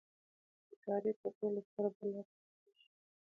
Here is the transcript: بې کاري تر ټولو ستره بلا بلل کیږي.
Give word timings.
بې 0.67 0.75
کاري 0.83 1.11
تر 1.19 1.31
ټولو 1.37 1.59
ستره 1.67 1.89
بلا 1.97 2.21
بلل 2.21 2.47
کیږي. 2.61 2.87